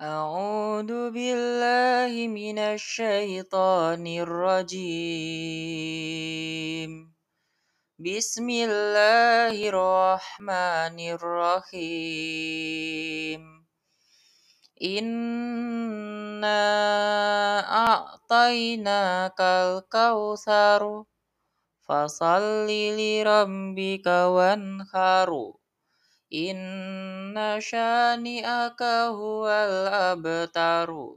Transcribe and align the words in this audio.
أعوذ 0.00 1.10
بالله 1.10 2.28
من 2.28 2.58
الشيطان 2.58 4.06
الرجيم 4.06 5.56
بسم 7.98 8.50
الله 8.50 9.56
الرحمن 9.68 10.98
الرحيم 11.16 12.62
إنا 14.82 16.60
أعطيناك 17.88 19.40
الكوثر 19.40 21.04
فصل 21.88 22.66
لربك 22.68 24.06
وانحر 24.06 25.30
Inna 26.31 27.59
syani'aka 27.59 29.11
huwal 29.11 29.75
abtaru. 30.11 31.07